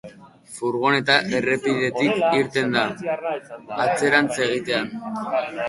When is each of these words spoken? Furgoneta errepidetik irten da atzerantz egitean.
Furgoneta 0.53 1.17
errepidetik 1.39 2.25
irten 2.39 2.75
da 2.79 2.87
atzerantz 3.87 4.29
egitean. 4.51 4.93